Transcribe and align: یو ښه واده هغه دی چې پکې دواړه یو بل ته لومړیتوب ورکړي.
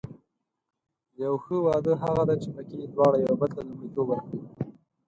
یو 1.23 1.33
ښه 1.43 1.55
واده 1.65 1.93
هغه 2.03 2.23
دی 2.27 2.35
چې 2.43 2.49
پکې 2.55 2.79
دواړه 2.93 3.17
یو 3.25 3.33
بل 3.41 3.49
ته 3.55 3.61
لومړیتوب 3.67 4.05
ورکړي. 4.09 4.39